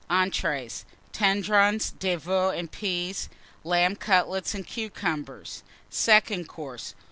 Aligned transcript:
ENTREES. 0.09 0.83
Tendrons 1.13 1.91
de 1.99 2.15
Veau 2.15 2.49
and 2.49 2.71
Peas. 2.71 3.29
Lamb 3.63 3.95
Cutlets 3.95 4.55
and 4.55 4.65
Cucumbers. 4.65 5.61
SECOND 5.91 6.49
COURSE. 6.49 6.95